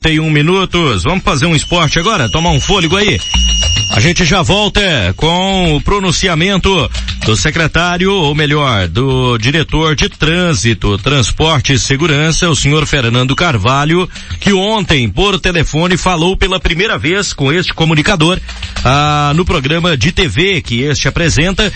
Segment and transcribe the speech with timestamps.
[0.00, 1.02] Tem um minutos.
[1.02, 2.30] Vamos fazer um esporte agora?
[2.30, 3.18] Tomar um fôlego aí.
[3.90, 4.80] A gente já volta
[5.16, 6.88] com o pronunciamento
[7.26, 14.08] do secretário, ou melhor, do diretor de trânsito, transporte e segurança, o senhor Fernando Carvalho,
[14.38, 18.38] que ontem, por telefone, falou pela primeira vez com este comunicador,
[18.84, 21.72] ah, no programa de TV que este apresenta,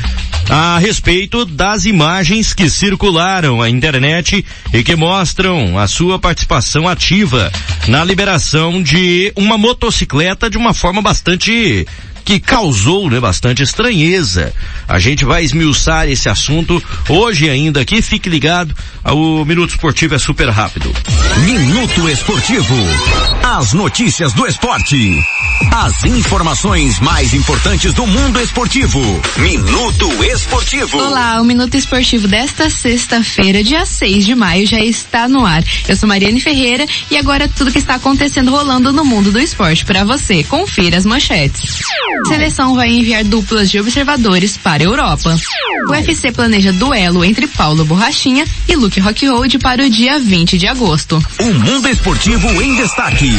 [0.48, 7.50] a respeito das imagens que circularam na internet e que mostram a sua participação ativa
[7.88, 11.86] na liberação de uma motocicleta de uma forma bastante
[12.24, 14.52] que causou né, bastante estranheza.
[14.88, 18.02] A gente vai esmiuçar esse assunto hoje ainda aqui.
[18.02, 20.92] Fique ligado, o Minuto Esportivo é super rápido.
[21.44, 22.74] Minuto Esportivo.
[23.42, 25.22] As notícias do esporte.
[25.70, 29.00] As informações mais importantes do mundo esportivo.
[29.38, 30.98] Minuto Esportivo.
[30.98, 35.62] Olá, o Minuto Esportivo desta sexta-feira, dia 6 de maio, já está no ar.
[35.88, 39.84] Eu sou Mariane Ferreira e agora tudo que está acontecendo rolando no mundo do esporte
[39.84, 40.44] para você.
[40.44, 41.80] Confira as manchetes.
[42.26, 45.36] Seleção vai enviar duplas de observadores para a Europa.
[45.88, 50.66] O UFC planeja duelo entre Paulo Borrachinha e Luke Rockhold para o dia 20 de
[50.66, 51.22] agosto.
[51.40, 53.30] O mundo esportivo em destaque.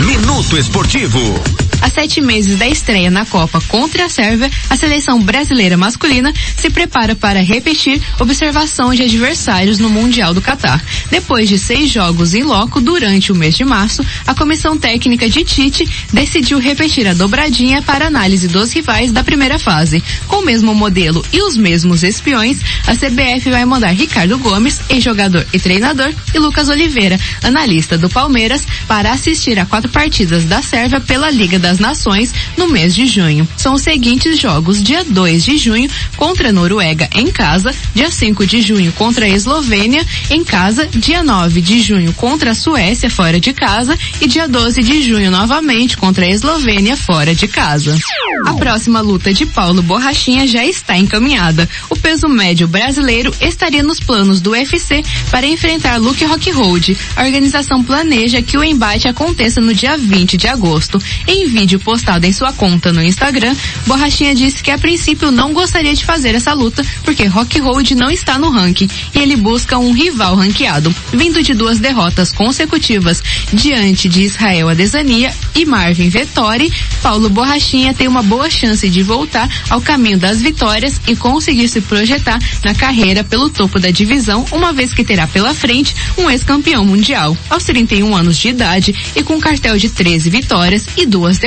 [0.00, 1.65] Minuto Esportivo.
[1.80, 6.70] Há sete meses da estreia na Copa contra a Sérvia, a seleção brasileira masculina se
[6.70, 10.82] prepara para repetir observação de adversários no Mundial do Catar.
[11.10, 15.44] Depois de seis jogos em loco durante o mês de março, a comissão técnica de
[15.44, 20.02] Tite decidiu repetir a dobradinha para análise dos rivais da primeira fase.
[20.26, 25.46] Com o mesmo modelo e os mesmos espiões, a CBF vai mandar Ricardo Gomes, ex-jogador
[25.52, 31.00] e treinador, e Lucas Oliveira, analista do Palmeiras, para assistir a quatro partidas da Sérvia
[31.00, 33.46] pela Liga das Nações no mês de junho.
[33.56, 38.46] São os seguintes jogos: dia 2 de junho contra a Noruega em casa, dia 5
[38.46, 43.40] de junho contra a Eslovênia em casa, dia 9 de junho contra a Suécia fora
[43.40, 47.98] de casa e dia 12 de junho novamente contra a Eslovênia fora de casa.
[48.46, 51.68] A próxima luta de Paulo Borrachinha já está encaminhada.
[51.90, 55.02] O peso médio brasileiro estaria nos planos do UFC
[55.32, 56.96] para enfrentar Luke Rockhold.
[57.16, 61.02] A organização planeja que o embate aconteça no dia 20 de agosto.
[61.26, 63.56] Em vídeo postado em sua conta no Instagram,
[63.86, 68.38] Borrachinha disse que a princípio não gostaria de fazer essa luta porque Rockhold não está
[68.38, 70.94] no ranking e ele busca um rival ranqueado.
[71.14, 73.22] Vindo de duas derrotas consecutivas
[73.52, 76.70] diante de Israel Adesanya e Marvin Vettori,
[77.02, 81.80] Paulo Borrachinha tem uma boa chance de voltar ao caminho das vitórias e conseguir se
[81.80, 86.84] projetar na carreira pelo topo da divisão, uma vez que terá pela frente um ex-campeão
[86.84, 87.36] mundial.
[87.48, 91.45] Aos 31 anos de idade e com um cartel de 13 vitórias e duas derrotas,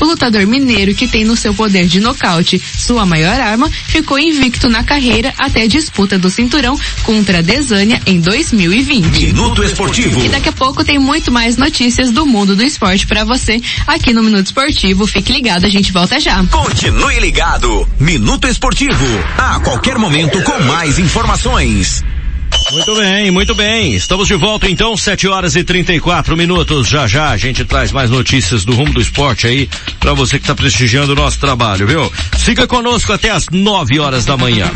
[0.00, 4.68] o lutador mineiro que tem no seu poder de nocaute sua maior arma, ficou invicto
[4.68, 9.26] na carreira até a disputa do cinturão contra a Desânia em 2020.
[9.26, 10.24] Minuto Esportivo.
[10.24, 14.12] E daqui a pouco tem muito mais notícias do mundo do esporte para você aqui
[14.12, 15.06] no Minuto Esportivo.
[15.06, 16.44] Fique ligado, a gente volta já.
[16.44, 17.88] Continue ligado.
[17.98, 19.06] Minuto Esportivo.
[19.36, 22.02] A qualquer momento com mais informações.
[22.72, 23.94] Muito bem, muito bem.
[23.94, 26.88] Estamos de volta então, 7 horas e 34 minutos.
[26.88, 30.44] Já já a gente traz mais notícias do rumo do esporte aí para você que
[30.44, 32.12] está prestigiando o nosso trabalho, viu?
[32.38, 34.70] Fica conosco até as 9 horas da manhã.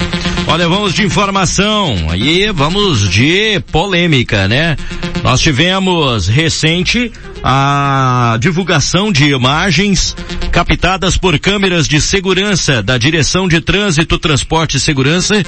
[0.46, 4.76] Olha, vamos de informação e vamos de polêmica, né?
[5.24, 7.10] Nós tivemos recente
[7.42, 10.14] a divulgação de imagens
[10.52, 15.42] captadas por câmeras de segurança da Direção de Trânsito, Transporte e Segurança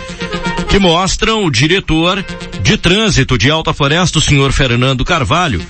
[0.70, 2.24] que mostram o diretor
[2.62, 5.62] de trânsito de Alta Floresta, o senhor Fernando Carvalho,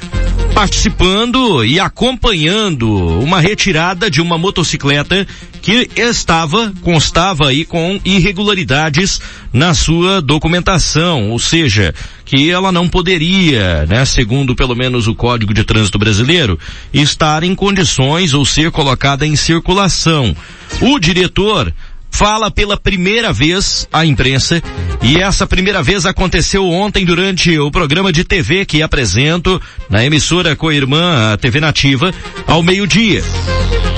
[0.57, 2.89] participando e acompanhando
[3.21, 5.29] uma retirada de uma motocicleta
[5.61, 9.21] que estava, constava aí com irregularidades
[9.53, 15.53] na sua documentação, ou seja, que ela não poderia, né, segundo pelo menos o Código
[15.53, 16.59] de Trânsito Brasileiro,
[16.91, 20.35] estar em condições ou ser colocada em circulação.
[20.81, 21.71] O diretor
[22.17, 24.63] fala pela primeira vez à imprensa
[25.03, 29.61] e essa primeira vez aconteceu ontem durante o programa de TV que apresento
[29.91, 32.15] na emissora co-irmã a TV Nativa
[32.47, 33.23] ao meio-dia.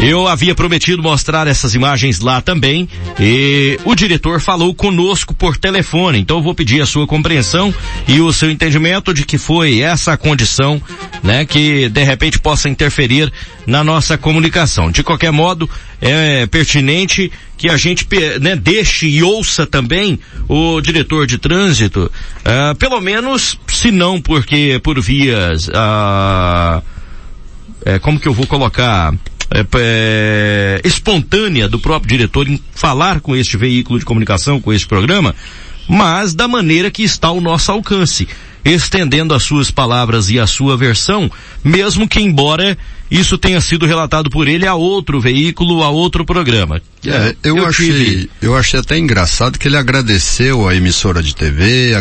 [0.01, 2.89] Eu havia prometido mostrar essas imagens lá também
[3.21, 7.73] e o diretor falou conosco por telefone, então eu vou pedir a sua compreensão
[8.07, 10.83] e o seu entendimento de que foi essa condição,
[11.23, 13.33] né, que de repente possa interferir
[13.67, 14.91] na nossa comunicação.
[14.91, 15.69] De qualquer modo,
[16.01, 18.07] é pertinente que a gente
[18.41, 20.19] né, deixe e ouça também
[20.49, 22.11] o diretor de trânsito,
[22.41, 26.83] uh, pelo menos, se não porque por vias, uh,
[27.85, 29.13] é, como que eu vou colocar,
[29.51, 34.87] é, é, espontânea do próprio diretor em falar com este veículo de comunicação, com este
[34.87, 35.35] programa,
[35.89, 38.29] mas da maneira que está ao nosso alcance.
[38.65, 41.31] estendendo as suas palavras e a sua versão,
[41.65, 42.77] mesmo que embora
[43.11, 46.81] isso tenha sido relatado por ele a outro veículo, a outro programa.
[47.07, 48.31] É, eu, eu achei, tive...
[48.43, 51.95] eu achei até engraçado que ele agradeceu a emissora de TV,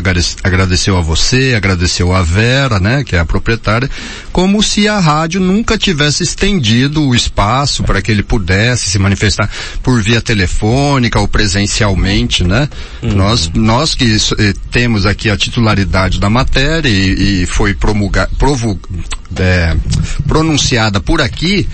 [0.44, 3.89] agradeceu a você, agradeceu a Vera, né, que é a proprietária,
[4.31, 9.50] como se a rádio nunca tivesse estendido o espaço para que ele pudesse se manifestar
[9.83, 12.68] por via telefônica ou presencialmente, né?
[13.01, 13.13] Uhum.
[13.13, 18.30] Nós, nós que eh, temos aqui a titularidade da matéria e, e foi promulgada,
[19.36, 19.75] é,
[20.27, 21.68] pronunciada por aqui,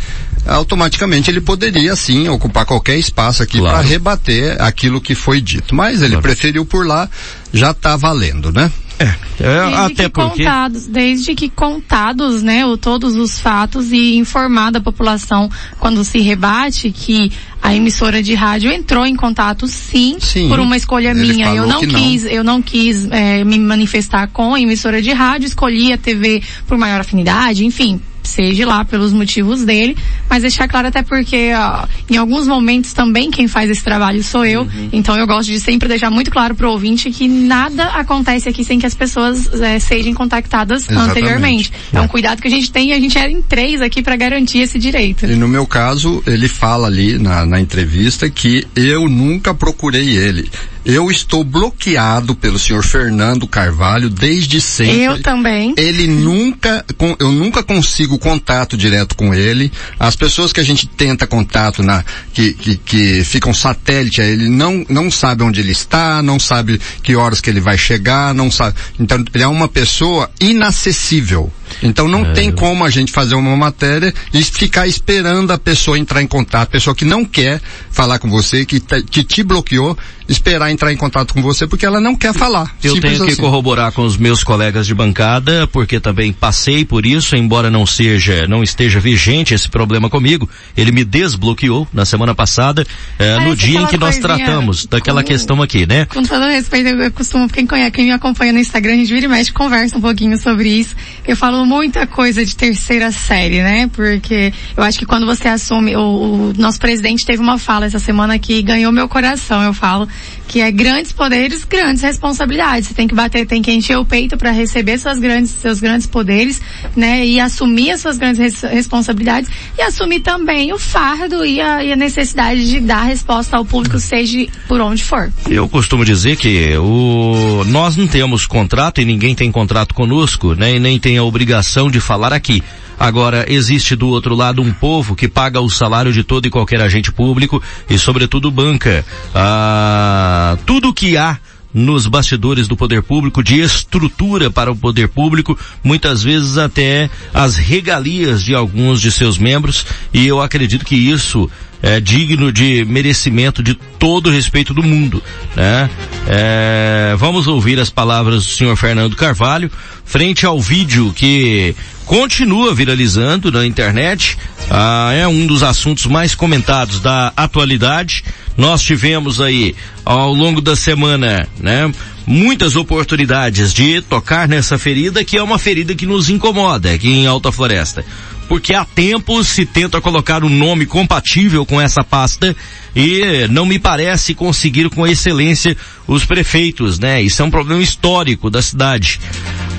[0.46, 3.78] automaticamente ele poderia sim ocupar qualquer espaço aqui claro.
[3.78, 5.74] para rebater aquilo que foi dito.
[5.76, 6.22] Mas ele claro.
[6.24, 7.10] preferiu por lá,
[7.52, 8.72] já está valendo, né?
[9.00, 10.44] É, é até porque...
[10.44, 15.50] Contados, desde que contados, né, o, todos os fatos e informada a população
[15.80, 17.32] quando se rebate que
[17.62, 21.54] a emissora de rádio entrou em contato sim, sim por uma escolha minha.
[21.54, 22.32] Eu não quis, não.
[22.32, 26.78] eu não quis é, me manifestar com a emissora de rádio, escolhi a TV por
[26.78, 29.98] maior afinidade, enfim, seja lá pelos motivos dele,
[30.30, 34.46] mas deixar claro até porque ó, em alguns momentos também quem faz esse trabalho sou
[34.46, 34.90] eu, uhum.
[34.92, 38.80] então eu gosto de sempre deixar muito claro pro ouvinte que nada acontece aqui sem
[38.80, 41.10] que as pessoas é, sejam contactadas Exatamente.
[41.12, 41.72] anteriormente.
[41.94, 41.98] É.
[41.98, 44.16] é um cuidado que a gente tem e a gente era em três aqui para
[44.16, 45.26] garantir esse direito.
[45.26, 50.50] E no meu caso, ele fala ali na, na entrevista que eu nunca procurei ele.
[50.86, 55.02] Eu estou bloqueado pelo senhor Fernando Carvalho desde sempre.
[55.02, 55.74] Eu também.
[55.78, 56.86] Ele nunca,
[57.20, 59.72] eu nunca consigo contato direto com ele.
[59.98, 62.04] As pessoas que a gente tenta contato na,
[62.34, 67.16] que, que, que ficam satélite ele, não, não sabe onde ele está, não sabe que
[67.16, 68.76] horas que ele vai chegar, não sabe.
[69.00, 71.52] Então, ele é uma pessoa inacessível.
[71.82, 72.34] Então não é.
[72.34, 76.64] tem como a gente fazer uma matéria e ficar esperando a pessoa entrar em contato,
[76.64, 79.98] a pessoa que não quer falar com você, que, que te bloqueou,
[80.28, 82.74] esperar entrar em contato com você porque ela não quer falar.
[82.84, 83.42] Eu tenho que assim.
[83.42, 88.48] corroborar com os meus colegas de bancada, porque também passei por isso, embora não seja,
[88.48, 90.50] não esteja vigente esse problema comigo.
[90.76, 92.86] Ele me desbloqueou na semana passada,
[93.20, 96.06] eh, no dia em que nós tratamos daquela com, questão aqui, né?
[96.06, 99.26] Com todo respeito, eu costumo, quem, conhece, quem me acompanha no Instagram, a gente vira
[99.26, 100.96] e mexe, conversa um pouquinho sobre isso.
[101.28, 103.90] Eu falo muita coisa de terceira série, né?
[103.94, 108.00] Porque eu acho que quando você assume, o, o nosso presidente teve uma fala essa
[108.00, 110.08] semana que ganhou meu coração, eu falo,
[110.48, 112.88] que é grandes poderes, grandes responsabilidades.
[112.88, 116.06] Você tem que bater, tem que encher o peito para receber suas grandes, seus grandes
[116.06, 116.62] poderes,
[116.96, 117.26] né?
[117.26, 121.92] E assumir as suas grandes res responsabilidades e assumir também o fardo e a, e
[121.92, 125.32] a, necessidade de dar resposta ao público, seja por onde for.
[125.50, 130.76] Eu costumo dizer que o, nós não temos contrato e ninguém tem contrato conosco, né?
[130.76, 131.53] E nem tem a obrigação
[131.92, 132.64] de falar aqui.
[133.00, 136.82] Agora, existe do outro lado um povo que paga o salário de todo e qualquer
[136.82, 141.38] agente público e, sobretudo, banca ah, tudo que há
[141.74, 147.56] nos bastidores do poder público, de estrutura para o poder público, muitas vezes até as
[147.56, 151.50] regalias de alguns de seus membros, e eu acredito que isso
[151.84, 155.22] é digno de merecimento de todo o respeito do mundo,
[155.54, 155.90] né?
[156.26, 159.70] É, vamos ouvir as palavras do senhor Fernando Carvalho,
[160.06, 161.76] frente ao vídeo que
[162.06, 164.38] continua viralizando na internet,
[164.70, 168.24] ah, é um dos assuntos mais comentados da atualidade.
[168.56, 169.76] Nós tivemos aí,
[170.06, 171.92] ao longo da semana, né,
[172.26, 177.28] muitas oportunidades de tocar nessa ferida, que é uma ferida que nos incomoda aqui em
[177.28, 178.06] Alta Floresta
[178.54, 182.56] porque há tempos se tenta colocar um nome compatível com essa pasta
[182.96, 185.76] e não me parece conseguir com excelência
[186.08, 187.20] os prefeitos, né?
[187.20, 189.20] Isso é um problema histórico da cidade.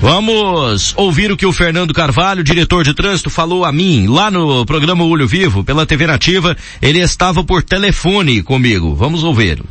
[0.01, 4.65] Vamos ouvir o que o Fernando Carvalho, diretor de trânsito, falou a mim lá no
[4.65, 6.57] programa Olho Vivo, pela TV Nativa.
[6.81, 8.93] Ele estava por telefone comigo.
[8.93, 9.63] Vamos ouvir.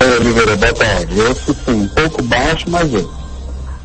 [0.00, 1.18] Oliveira, boa tarde.
[1.18, 3.23] Eu sim, um pouco baixo, mas eu.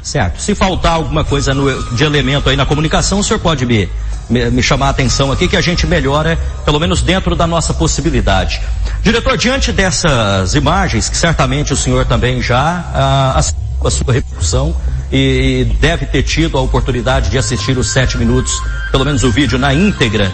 [0.10, 0.42] Certo.
[0.42, 3.88] Se faltar alguma coisa no, de elemento aí na comunicação, o senhor pode me,
[4.28, 6.36] me, me, chamar a atenção aqui que a gente melhora,
[6.66, 8.60] pelo menos dentro da nossa possibilidade.
[9.04, 13.40] Diretor, diante dessas imagens, que certamente o senhor também já ah,
[13.86, 14.76] a sua repercussão
[15.12, 18.52] e, e deve ter tido a oportunidade de assistir os sete minutos,
[18.92, 20.32] pelo menos o vídeo na íntegra,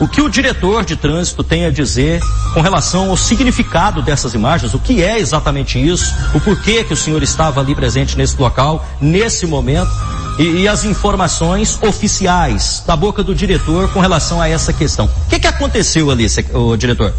[0.00, 2.20] o que o diretor de trânsito tem a dizer
[2.54, 6.96] com relação ao significado dessas imagens, o que é exatamente isso, o porquê que o
[6.96, 9.90] senhor estava ali presente nesse local, nesse momento,
[10.38, 15.06] e, e as informações oficiais da boca do diretor com relação a essa questão.
[15.06, 17.12] O que, que aconteceu ali, o diretor?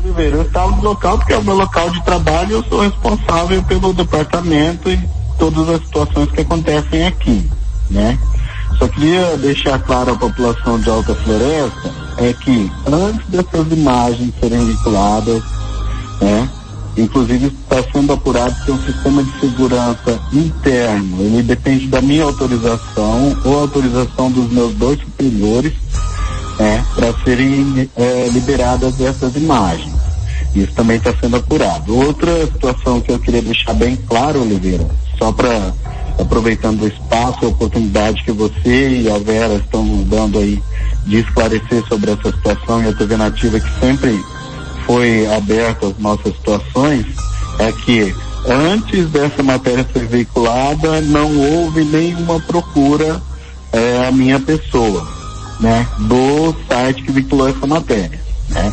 [0.00, 3.62] Primeiro, eu estava no local porque é o meu local de trabalho, eu sou responsável
[3.64, 4.98] pelo departamento e
[5.38, 7.50] todas as situações que acontecem aqui,
[7.90, 8.18] né?
[8.78, 14.66] Só queria deixar claro à população de Alta Floresta é que antes dessas imagens serem
[14.66, 15.42] vinculadas,
[16.20, 16.48] né,
[16.96, 21.22] Inclusive está sendo apurado que é um sistema de segurança interno.
[21.22, 25.72] Ele depende da minha autorização ou autorização dos meus dois superiores
[26.58, 29.94] é, para serem é, liberadas essas imagens.
[30.54, 31.96] Isso também está sendo apurado.
[31.96, 34.86] Outra situação que eu queria deixar bem claro, Oliveira,
[35.16, 35.72] só para
[36.20, 40.62] aproveitando o espaço e a oportunidade que você e a Vera estão dando aí
[41.06, 44.20] de esclarecer sobre essa situação e a TV Nativa que sempre
[44.86, 47.06] foi aberta às nossas situações,
[47.58, 48.14] é que
[48.46, 53.20] antes dessa matéria ser veiculada não houve nenhuma procura
[53.72, 55.06] é, a minha pessoa,
[55.60, 58.72] né, do site que veiculou essa matéria, né.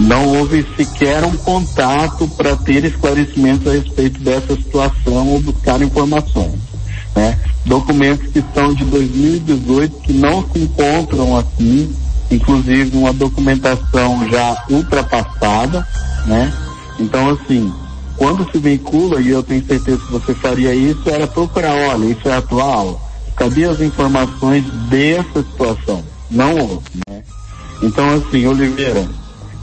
[0.00, 6.71] Não houve sequer um contato para ter esclarecimentos a respeito dessa situação ou buscar informações
[7.14, 7.38] né?
[7.64, 11.90] Documentos que são de 2018 que não se encontram aqui,
[12.30, 15.86] inclusive uma documentação já ultrapassada,
[16.26, 16.52] né?
[16.98, 17.72] Então assim,
[18.16, 22.28] quando se vincula, e eu tenho certeza que você faria isso, era procurar, olha, isso
[22.28, 23.00] é atual,
[23.36, 26.02] cadê as informações dessa situação?
[26.30, 27.22] Não houve, né?
[27.82, 29.08] Então assim, Oliveira,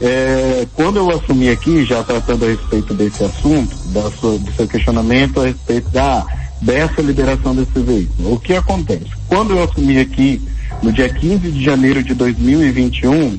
[0.00, 4.66] é, quando eu assumi aqui, já tratando a respeito desse assunto, da sua, do seu
[4.66, 6.24] questionamento a respeito da
[6.60, 8.34] dessa liberação desse veículo.
[8.34, 9.06] O que acontece?
[9.28, 10.40] Quando eu assumi aqui,
[10.82, 13.38] no dia 15 de janeiro de 2021,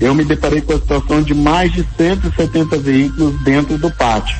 [0.00, 4.36] eu me deparei com a situação de mais de 170 veículos dentro do pátio.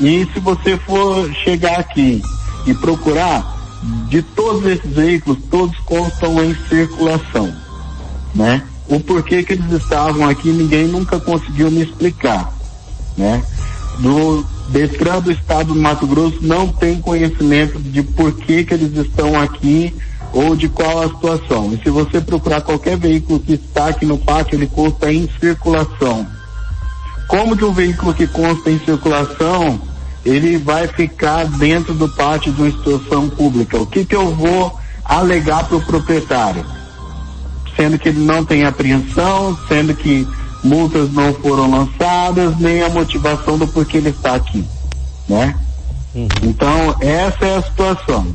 [0.00, 2.22] E se você for chegar aqui
[2.66, 3.60] e procurar,
[4.08, 7.54] de todos esses veículos, todos constam em circulação,
[8.34, 8.62] né?
[8.88, 12.52] O porquê que eles estavam aqui, ninguém nunca conseguiu me explicar,
[13.16, 13.42] né?
[14.00, 18.96] Do, Detran do Estado do Mato Grosso não tem conhecimento de por que, que eles
[18.96, 19.94] estão aqui
[20.32, 21.72] ou de qual a situação.
[21.72, 26.24] E se você procurar qualquer veículo que está aqui no pátio, ele consta em circulação.
[27.26, 29.80] Como que o veículo que consta em circulação,
[30.24, 33.76] ele vai ficar dentro do pátio de uma instituição pública?
[33.76, 36.64] O que que eu vou alegar para o proprietário?
[37.76, 40.26] Sendo que ele não tem apreensão, sendo que
[40.62, 44.64] multas não foram lançadas, nem a motivação do porquê ele está aqui,
[45.28, 45.54] né?
[46.14, 46.28] Uhum.
[46.42, 48.26] Então, essa é a situação.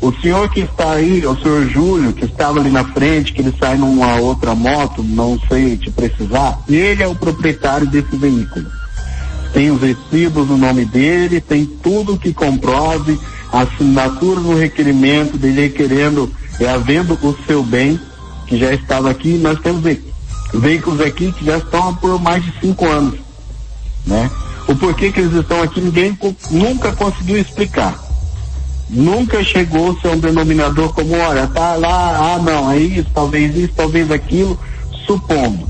[0.00, 3.54] O senhor que está aí, o senhor Júlio, que estava ali na frente, que ele
[3.58, 8.66] sai numa outra moto, não sei te precisar, ele é o proprietário desse veículo.
[9.54, 13.18] Tem os recibos no nome dele, tem tudo que comprove,
[13.52, 17.98] assinatura no requerimento dele requerendo, é, havendo o seu bem,
[18.46, 19.82] que já estava aqui, nós temos
[20.58, 23.18] veículos aqui que já estão por mais de cinco anos,
[24.06, 24.30] né?
[24.66, 26.18] O porquê que eles estão aqui ninguém
[26.50, 28.02] nunca conseguiu explicar.
[28.88, 33.56] Nunca chegou a ser um denominador como, olha, tá lá, ah não, é isso, talvez
[33.56, 34.58] isso, talvez aquilo,
[35.06, 35.66] supondo.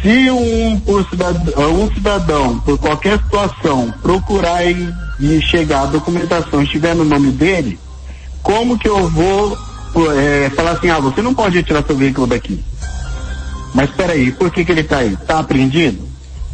[0.00, 6.62] Se um, por cidadão, um cidadão, por qualquer situação, procurar e, e chegar a documentação
[6.62, 7.78] estiver no nome dele,
[8.42, 9.56] como que eu vou
[10.16, 12.62] é, falar assim, ah, você não pode retirar seu veículo daqui?
[13.74, 15.14] Mas espera aí, por que, que ele está aí?
[15.14, 16.06] Está apreendido?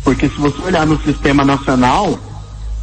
[0.03, 2.19] Porque se você olhar no sistema nacional,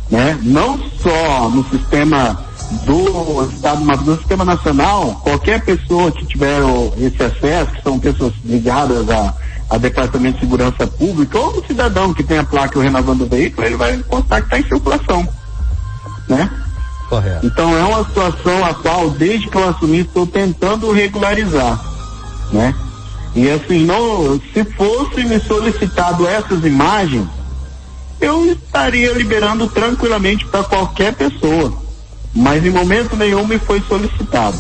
[0.10, 2.46] né, não só no sistema
[2.86, 6.60] do Estado, mas no sistema nacional, qualquer pessoa que tiver
[6.98, 9.34] esse acesso, que são pessoas ligadas a,
[9.72, 13.66] a Departamento de Segurança Pública, ou o cidadão que tem a placa renovando o veículo,
[13.66, 15.28] ele vai constar que está em circulação.
[16.28, 16.50] Né?
[17.10, 17.46] Correto.
[17.46, 21.82] Então é uma situação a qual, desde que eu assumi, estou tentando regularizar.
[22.52, 22.76] Né?
[23.38, 27.28] E assim, não, se fosse me solicitado essas imagens,
[28.20, 31.72] eu estaria liberando tranquilamente para qualquer pessoa.
[32.34, 34.58] Mas em momento nenhum me foi solicitado,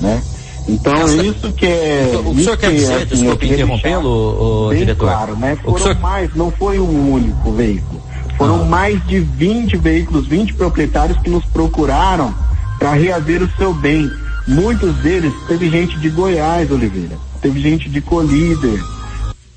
[0.00, 0.22] né?
[0.66, 2.18] Então Essa, isso que é.
[2.24, 5.06] O, o senhor quer dizer, assim, desculpe interrompê-lo, diretor?
[5.06, 5.58] Claro, né?
[5.62, 5.98] Foram senhor...
[5.98, 8.02] mais, não foi um único veículo.
[8.38, 8.64] Foram ah.
[8.64, 12.34] mais de 20 veículos, 20 proprietários que nos procuraram
[12.78, 14.10] para reaver o seu bem.
[14.48, 18.82] Muitos deles teve gente de Goiás, Oliveira teve gente de Colíder,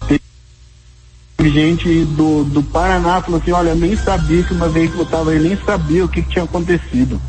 [0.06, 5.32] teve gente do, do Paraná falou assim, olha, eu nem sabia que uma veículo estava
[5.32, 7.22] aí, nem sabia o que, que tinha acontecido.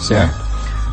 [0.00, 0.40] Certo.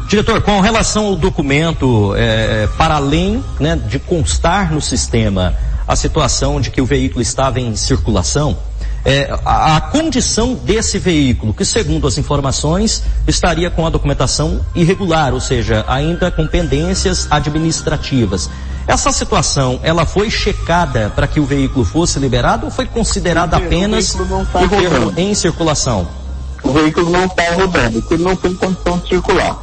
[0.08, 5.56] Diretor, com relação ao documento, é, para além né, de constar no sistema
[5.88, 8.60] a situação de que o veículo estava em circulação,
[9.08, 15.34] é, a, a, condição desse veículo, que segundo as informações estaria com a documentação irregular,
[15.34, 18.50] ou seja, ainda com pendências administrativas.
[18.86, 24.14] Essa situação, ela foi checada para que o veículo fosse liberado ou foi considerada apenas
[24.14, 24.22] tá
[25.16, 26.06] em circulação?
[26.62, 29.58] O veículo não está rodando, porque ele não tem condição de circular.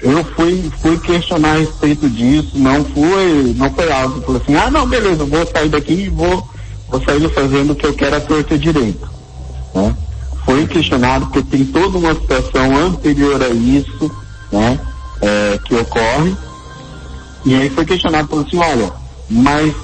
[0.00, 4.70] Eu fui, fui questionar a respeito disso, não foi, não foi algo falou assim, ah
[4.70, 6.55] não, beleza, vou sair daqui e vou
[6.88, 9.08] vou sair fazendo o que eu quero a torta direito.
[9.74, 9.96] Né?
[10.44, 14.10] Foi questionado porque tem toda uma situação anterior a isso,
[14.52, 14.78] né?
[15.20, 16.36] É, que ocorre.
[17.44, 18.92] E aí foi questionado, falou assim, olha,
[19.28, 19.74] mas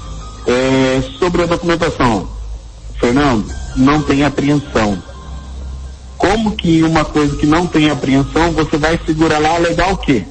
[0.47, 2.27] é, sobre a documentação,
[2.99, 3.45] Fernando,
[3.75, 5.01] não tem apreensão.
[6.17, 10.25] Como que uma coisa que não tem apreensão, você vai segurar lá, alegar o quê?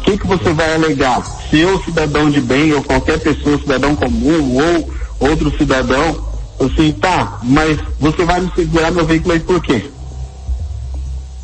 [0.00, 1.22] O que, que você vai alegar?
[1.50, 6.24] Se eu, cidadão de bem, ou qualquer pessoa, cidadão comum, ou outro cidadão,
[6.58, 9.84] assim, tá, mas você vai me segurar meu veículo aí por quê?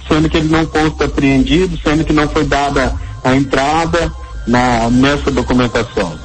[0.09, 4.11] Sendo que ele não consta apreendido, sendo que não foi dada a entrada
[4.47, 6.19] na, nessa documentação.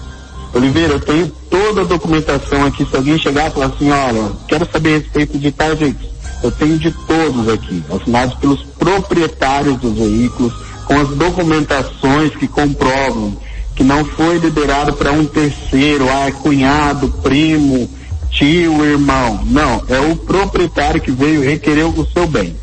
[0.53, 2.85] Oliveira, eu tenho toda a documentação aqui.
[2.85, 5.99] Se alguém chegar e falar assim, olha, quero saber a respeito de tal jeito,
[6.41, 10.53] eu tenho de todos aqui, assinados pelos proprietários dos veículos,
[10.85, 13.37] com as documentações que comprovam
[13.75, 17.89] que não foi liberado para um terceiro, ah, é cunhado, primo,
[18.29, 19.41] tio, irmão.
[19.45, 22.55] Não, é o proprietário que veio requerer o seu bem.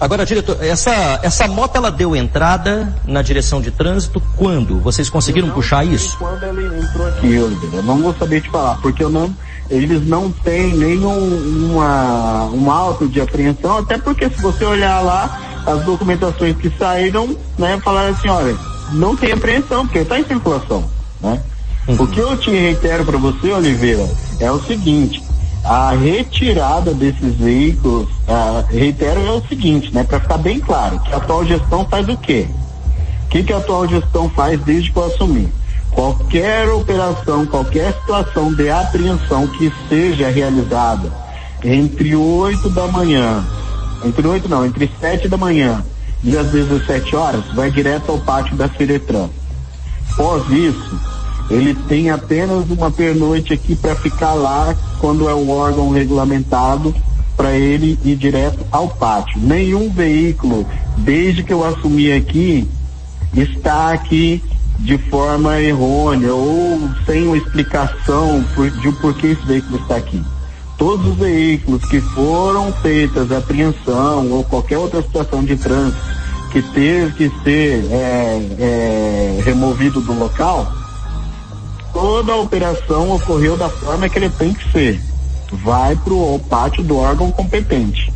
[0.00, 4.80] Agora, diretor, essa, essa moto ela deu entrada na direção de trânsito quando?
[4.80, 6.18] Vocês conseguiram puxar isso?
[6.18, 9.32] Quando ele entrou aqui, Oliveira, eu não vou saber te falar, porque eu não,
[9.70, 15.51] eles não têm nenhum uma, um auto de apreensão, até porque se você olhar lá,
[15.66, 18.56] as documentações que saíram, né, falaram assim, olha,
[18.92, 20.84] não tem apreensão, porque está em circulação,
[21.20, 21.40] né?
[21.88, 21.96] Uhum.
[22.02, 25.22] O que eu te reitero para você, Oliveira, é o seguinte,
[25.64, 28.08] a retirada desses veículos,
[28.68, 32.16] reitero, é o seguinte, né, para ficar bem claro, que a atual gestão faz o
[32.16, 32.48] quê?
[33.24, 35.48] O que, que a atual gestão faz desde que eu assumi?
[35.90, 41.12] Qualquer operação, qualquer situação de apreensão que seja realizada
[41.62, 43.44] entre 8 da manhã,
[44.04, 45.84] entre 8 não, entre 7 da manhã
[46.22, 49.28] e às 17 horas, vai direto ao pátio da Firetran.
[50.12, 51.00] Após isso,
[51.50, 56.94] ele tem apenas uma pernoite aqui para ficar lá quando é o órgão regulamentado
[57.36, 59.40] para ele ir direto ao pátio.
[59.40, 60.66] Nenhum veículo,
[60.98, 62.68] desde que eu assumi aqui,
[63.34, 64.42] está aqui
[64.78, 70.22] de forma errônea ou sem uma explicação por, de por que esse veículo está aqui.
[70.82, 76.02] Todos os veículos que foram feitas apreensão ou qualquer outra situação de trânsito
[76.50, 80.72] que teve que ser é, é, removido do local,
[81.92, 85.00] toda a operação ocorreu da forma que ele tem que ser.
[85.52, 88.12] Vai para o pátio do órgão competente.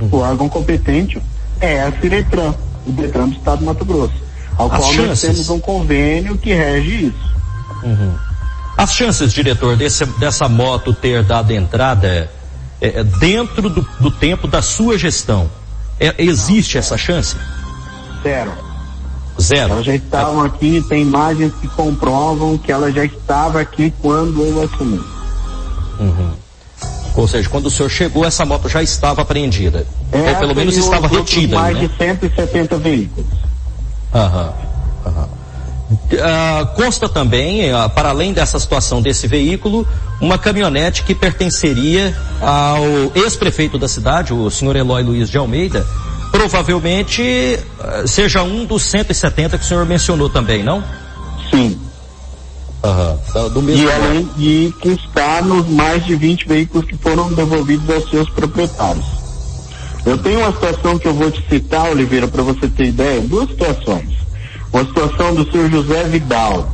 [0.00, 1.20] O órgão competente
[1.60, 2.54] é a Ciretran,
[2.86, 4.14] o Detran do Estado do Mato Grosso,
[4.56, 5.08] ao As qual chances.
[5.08, 7.36] nós temos um convênio que rege isso.
[7.82, 8.25] Uhum.
[8.76, 12.30] As chances, diretor, desse, dessa moto ter dado entrada
[12.80, 15.50] é, é, dentro do, do, tempo da sua gestão,
[15.98, 17.36] é, existe essa chance?
[18.22, 18.52] Zero.
[19.40, 19.72] Zero.
[19.72, 24.62] Elas já estavam aqui, tem imagens que comprovam que ela já estava aqui quando eu
[24.62, 25.00] assumi.
[25.98, 26.32] Uhum.
[27.14, 29.86] Ou seja, quando o senhor chegou, essa moto já estava apreendida.
[30.12, 31.56] É, Ou pelo menos estava retida.
[31.56, 31.88] Mais né?
[31.88, 33.30] de 170 veículos.
[34.14, 34.52] Aham.
[35.06, 35.35] Aham.
[35.88, 39.86] Uh, consta também, uh, para além dessa situação desse veículo,
[40.20, 42.82] uma caminhonete que pertenceria ao
[43.14, 45.86] ex-prefeito da cidade, o senhor Eloy Luiz de Almeida,
[46.32, 47.22] provavelmente
[47.78, 50.82] uh, seja um dos 170 que o senhor mencionou também, não?
[51.50, 51.78] Sim.
[52.82, 53.48] Uhum.
[53.50, 57.88] Do mesmo e além de que está nos mais de 20 veículos que foram devolvidos
[57.90, 59.06] aos seus proprietários.
[60.04, 63.48] Eu tenho uma situação que eu vou te citar, Oliveira, para você ter ideia, duas
[63.48, 64.15] situações.
[64.72, 66.68] Uma situação do senhor José Vidal,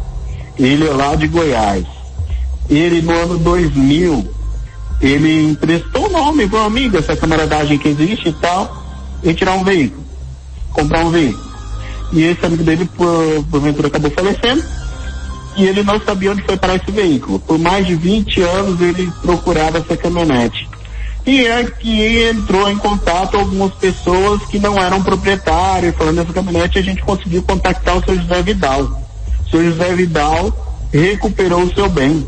[0.59, 1.85] ele é lá de Goiás.
[2.69, 4.29] Ele no ano 2000,
[5.01, 8.85] ele emprestou o nome para um amigo, essa camaradagem que existe e tal,
[9.23, 10.05] e tirar um veículo,
[10.73, 11.53] comprar um veículo.
[12.13, 14.63] E esse amigo dele, por, porventura, acabou falecendo,
[15.57, 17.39] e ele não sabia onde foi parar esse veículo.
[17.41, 20.62] Por mais de 20 anos ele procurava essa caminhonete.
[21.25, 26.79] E é que entrou em contato algumas pessoas que não eram proprietários, falando dessa caminhonete,
[26.79, 29.03] a gente conseguiu contactar o seu José Vidal.
[29.47, 32.27] O seu José Vidal recuperou o seu bem.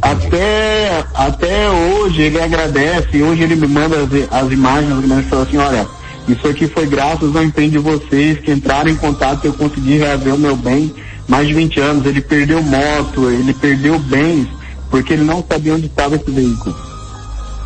[0.00, 5.58] Até, até hoje ele agradece, hoje ele me manda as, as imagens, ele fala assim,
[5.58, 5.86] olha,
[6.26, 9.98] isso aqui foi graças ao empenho de vocês que entraram em contato e eu consegui
[9.98, 10.92] reaver o meu bem.
[11.28, 14.48] Mais de 20 anos, ele perdeu moto, ele perdeu bens,
[14.90, 16.74] porque ele não sabia onde estava esse veículo.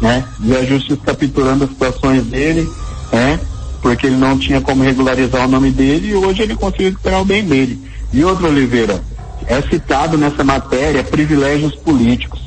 [0.01, 0.25] Né?
[0.43, 2.69] E a justiça capturando as situações dele,
[3.13, 3.39] né?
[3.83, 7.25] Porque ele não tinha como regularizar o nome dele e hoje ele conseguiu recuperar o
[7.25, 7.79] bem dele.
[8.13, 9.03] E outro Oliveira,
[9.47, 12.41] é citado nessa matéria privilégios políticos.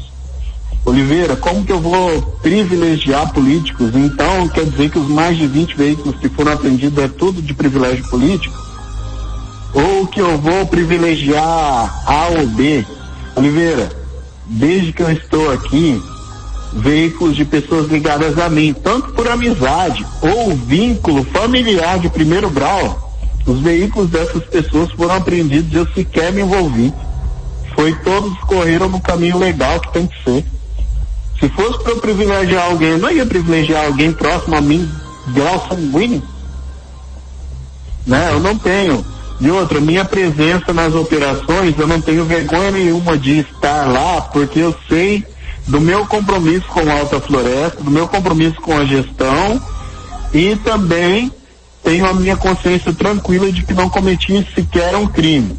[0.86, 3.92] Oliveira, como que eu vou privilegiar políticos?
[3.96, 7.54] Então, quer dizer que os mais de 20 veículos que foram apreendidos é tudo de
[7.54, 8.58] privilégio político?
[9.74, 12.86] Ou que eu vou privilegiar A ou B?
[13.36, 13.90] Oliveira,
[14.46, 16.02] desde que eu estou aqui,
[16.76, 23.12] veículos de pessoas ligadas a mim, tanto por amizade ou vínculo familiar de primeiro grau,
[23.46, 26.94] os veículos dessas pessoas foram apreendidos e eu sequer me envolvi.
[27.76, 30.46] Foi todos correram no caminho legal que tem que ser.
[31.40, 34.90] Se fosse para eu privilegiar alguém, eu não ia privilegiar alguém próximo a mim,
[35.30, 36.24] grau sanguíneo.
[38.08, 38.30] Né?
[38.32, 39.06] Eu não tenho.
[39.42, 44.60] E outra, minha presença nas operações, eu não tenho vergonha nenhuma de estar lá, porque
[44.60, 45.26] eu sei
[45.68, 49.62] do meu compromisso com a Alta Floresta, do meu compromisso com a gestão
[50.34, 51.32] e também
[51.84, 55.58] tenho a minha consciência tranquila de que não cometi sequer um crime,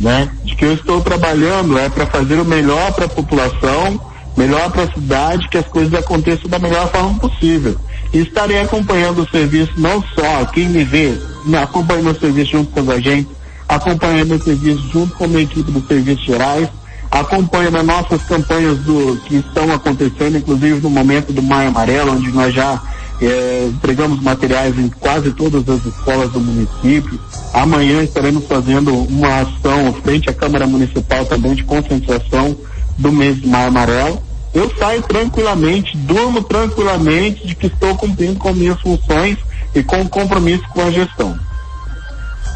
[0.00, 0.30] né?
[0.42, 4.00] De que eu estou trabalhando é para fazer o melhor para a população,
[4.36, 7.76] melhor para a cidade, que as coisas aconteçam da melhor forma possível.
[8.12, 12.70] E estarei acompanhando o serviço não só quem me vê, me acompanha meu serviço junto
[12.72, 13.28] com a gente,
[13.68, 16.68] acompanhando meu serviço junto com a minha equipe dos serviços gerais,
[17.14, 22.32] acompanhando as nossas campanhas do, que estão acontecendo, inclusive no momento do Maio Amarelo, onde
[22.32, 22.82] nós já
[23.22, 27.18] é, entregamos materiais em quase todas as escolas do município.
[27.52, 32.56] Amanhã estaremos fazendo uma ação frente à Câmara Municipal também de conscientização
[32.98, 34.20] do mês de Maio Amarelo.
[34.52, 39.38] Eu saio tranquilamente, durmo tranquilamente de que estou cumprindo com minhas funções
[39.72, 41.38] e com o compromisso com a gestão.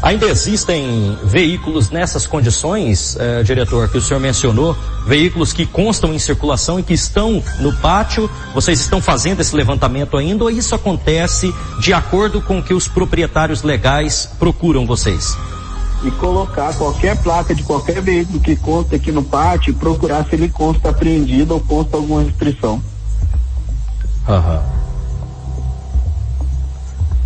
[0.01, 6.19] Ainda existem veículos nessas condições, eh, diretor, que o senhor mencionou, veículos que constam em
[6.19, 8.29] circulação e que estão no pátio.
[8.53, 12.87] Vocês estão fazendo esse levantamento ainda ou isso acontece de acordo com o que os
[12.87, 15.37] proprietários legais procuram vocês?
[16.01, 20.33] E colocar qualquer placa de qualquer veículo que consta aqui no pátio e procurar se
[20.33, 22.81] ele consta apreendido ou consta alguma restrição.
[24.25, 24.63] Aham.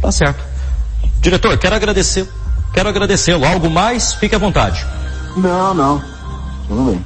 [0.01, 0.43] Tá certo.
[1.21, 2.27] Diretor, quero agradecer
[2.73, 3.45] Quero agradecê-lo.
[3.45, 4.13] Algo mais?
[4.13, 4.85] Fique à vontade.
[5.37, 6.03] Não, não.
[6.67, 7.05] Tudo bem.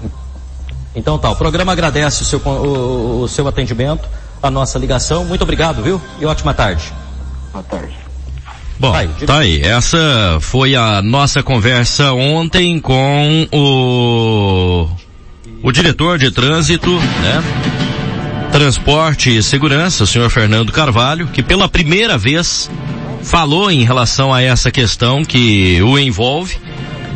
[0.95, 4.07] Então tá, o programa agradece o seu, o, o seu atendimento,
[4.41, 5.23] a nossa ligação.
[5.25, 6.01] Muito obrigado, viu?
[6.19, 6.91] E ótima tarde.
[7.51, 7.95] Boa tarde.
[8.79, 9.61] Bom, tá aí, tá aí.
[9.61, 14.87] Essa foi a nossa conversa ontem com o,
[15.63, 17.43] o diretor de trânsito, né?
[18.51, 22.69] Transporte e Segurança, o senhor Fernando Carvalho, que pela primeira vez
[23.23, 26.57] falou em relação a essa questão que o envolve,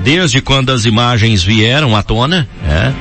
[0.03, 2.93] desde quando as imagens vieram à tona, né?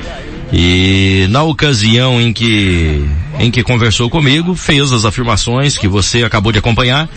[0.53, 3.05] E na ocasião em que,
[3.39, 7.09] em que conversou comigo, fez as afirmações que você acabou de acompanhar,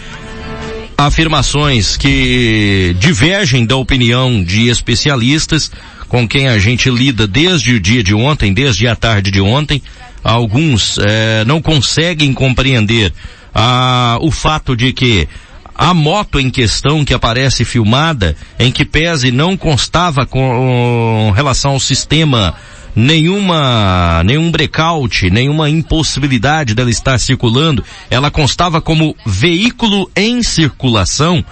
[0.97, 5.73] afirmações que divergem da opinião de especialistas
[6.09, 9.83] com quem a gente lida desde o dia de ontem, desde a tarde de ontem.
[10.23, 13.13] Alguns eh, não conseguem compreender
[13.53, 15.29] ah, o fato de que
[15.75, 21.81] a moto em questão que aparece filmada, em que pese não constava com relação ao
[21.81, 22.55] sistema
[22.95, 31.45] nenhuma, nenhum breakout, nenhuma impossibilidade dela estar circulando, ela constava como veículo em circulação,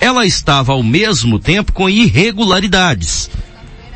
[0.00, 3.30] ela estava ao mesmo tempo com irregularidades,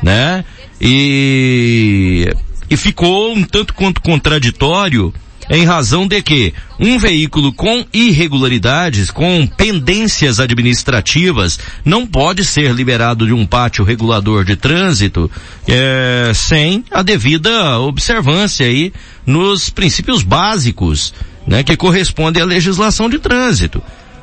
[0.03, 0.43] né?
[0.81, 2.29] E,
[2.69, 5.13] e ficou um tanto quanto contraditório
[5.49, 13.25] em razão de que um veículo com irregularidades, com pendências administrativas, não pode ser liberado
[13.25, 15.29] de um pátio regulador de trânsito
[15.67, 18.93] é, sem a devida observância aí
[19.25, 21.13] nos princípios básicos,
[21.47, 23.81] né, que correspondem à legislação de trânsito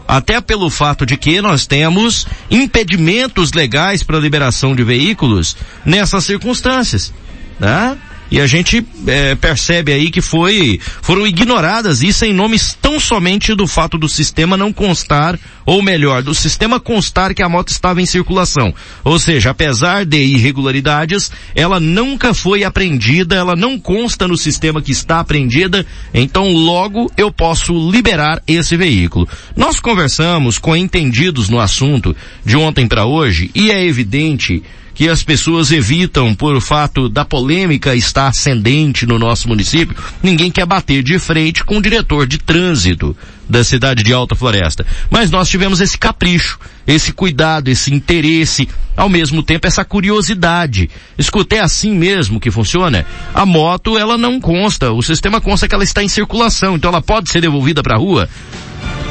[0.08, 7.12] até pelo fato de que nós temos impedimentos legais para liberação de veículos nessas circunstâncias,
[7.58, 7.98] né?
[8.30, 13.54] E a gente é, percebe aí que foi, foram ignoradas isso em nomes tão somente
[13.54, 18.02] do fato do sistema não constar, ou melhor, do sistema constar que a moto estava
[18.02, 18.74] em circulação.
[19.04, 24.92] Ou seja, apesar de irregularidades, ela nunca foi apreendida, ela não consta no sistema que
[24.92, 29.28] está apreendida, então logo eu posso liberar esse veículo.
[29.56, 34.62] Nós conversamos com entendidos no assunto de ontem para hoje e é evidente
[34.96, 40.64] que as pessoas evitam por fato da polêmica estar ascendente no nosso município, ninguém quer
[40.64, 43.14] bater de frente com o diretor de trânsito
[43.48, 44.86] da cidade de Alta Floresta.
[45.10, 50.88] Mas nós tivemos esse capricho, esse cuidado, esse interesse, ao mesmo tempo essa curiosidade.
[51.18, 53.04] Escutei assim mesmo que funciona?
[53.34, 57.02] A moto, ela não consta, o sistema consta que ela está em circulação, então ela
[57.02, 58.28] pode ser devolvida para a rua.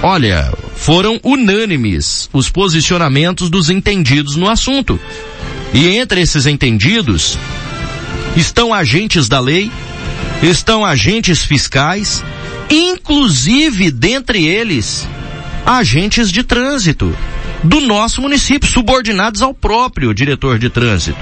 [0.02, 5.00] Olha, foram unânimes os posicionamentos dos entendidos no assunto.
[5.74, 7.38] E entre esses entendidos
[8.36, 9.72] estão agentes da lei,
[10.42, 12.24] estão agentes fiscais,
[12.70, 15.08] inclusive dentre eles
[15.66, 17.16] agentes de trânsito
[17.64, 21.18] do nosso município, subordinados ao próprio diretor de trânsito.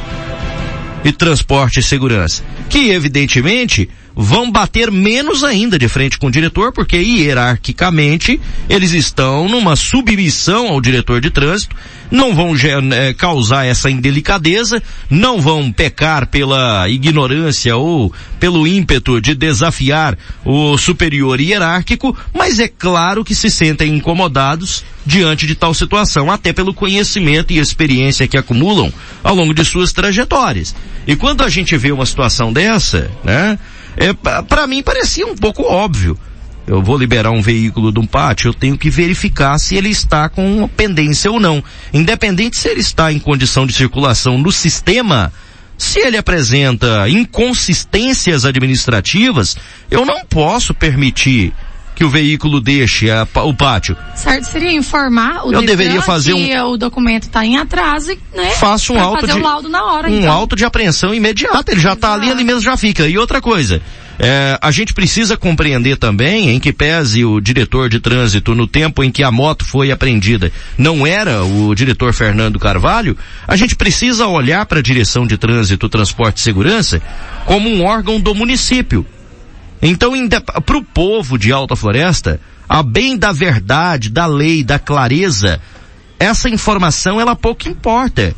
[1.06, 6.72] e Transporte e Segurança, que evidentemente vão bater menos ainda de frente com o diretor,
[6.72, 11.76] porque hierarquicamente eles estão numa submissão ao diretor de trânsito,
[12.12, 12.54] não vão
[12.92, 20.78] é, causar essa indelicadeza, não vão pecar pela ignorância ou pelo ímpeto de desafiar o
[20.78, 26.74] superior hierárquico, mas é claro que se sentem incomodados diante de tal situação, até pelo
[26.74, 30.76] conhecimento e experiência que acumulam ao longo de suas trajetórias.
[31.06, 33.60] E quando a gente vê uma situação dessa, né,
[33.98, 36.18] é, para mim parecia um pouco óbvio.
[36.66, 40.30] Eu vou liberar um veículo de um pátio, eu tenho que verificar se ele está
[40.30, 41.62] com pendência ou não.
[41.94, 45.32] Independente se ele está em condição de circulação no sistema,
[45.78, 49.58] se ele apresenta inconsistências administrativas,
[49.92, 51.54] eu não posso permitir
[51.96, 53.96] que o veículo deixe a, o pátio.
[54.16, 56.68] Certo, seria informar o Eu deveria fazer que um...
[56.68, 58.52] o documento está em atraso, né?
[58.52, 60.32] Faço um auto fazer de um laudo na hora, um então.
[60.32, 61.72] auto de apreensão imediata.
[61.72, 63.08] Ele já está ali, ele mesmo já fica.
[63.08, 63.82] E outra coisa,
[64.20, 69.04] é, a gente precisa compreender também, em que pese o diretor de trânsito no tempo
[69.04, 74.28] em que a moto foi apreendida não era o diretor Fernando Carvalho, a gente precisa
[74.28, 77.02] olhar para a direção de trânsito, transporte e segurança
[77.46, 79.06] como um órgão do município.
[79.86, 80.14] Então,
[80.66, 85.60] para o povo de Alta Floresta, a bem da verdade, da lei, da clareza,
[86.18, 88.34] essa informação ela pouco importa.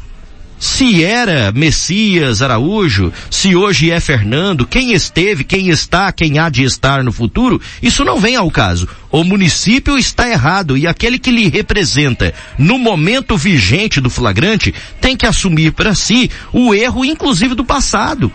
[0.58, 6.64] Se era Messias Araújo, se hoje é Fernando, quem esteve, quem está, quem há de
[6.64, 8.88] estar no futuro, isso não vem ao caso.
[9.12, 15.16] O município está errado e aquele que lhe representa no momento vigente do flagrante tem
[15.16, 18.32] que assumir para si o erro, inclusive do passado.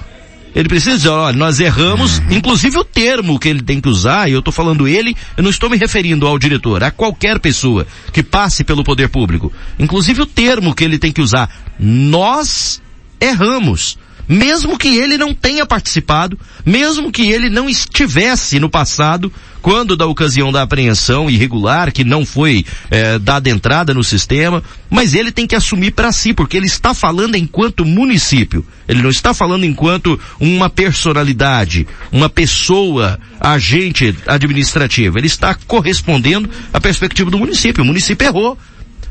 [0.55, 2.33] Ele precisa dizer, olha, nós erramos, uhum.
[2.33, 5.51] inclusive o termo que ele tem que usar, e eu estou falando ele, eu não
[5.51, 9.53] estou me referindo ao diretor, a qualquer pessoa que passe pelo poder público.
[9.79, 11.49] Inclusive o termo que ele tem que usar.
[11.79, 12.83] Nós
[13.21, 13.97] erramos
[14.31, 20.07] mesmo que ele não tenha participado, mesmo que ele não estivesse no passado, quando da
[20.07, 25.49] ocasião da apreensão irregular, que não foi é, dada entrada no sistema, mas ele tem
[25.49, 28.65] que assumir para si, porque ele está falando enquanto município.
[28.87, 35.19] Ele não está falando enquanto uma personalidade, uma pessoa, agente administrativa.
[35.19, 37.83] Ele está correspondendo à perspectiva do município.
[37.83, 38.57] O município errou.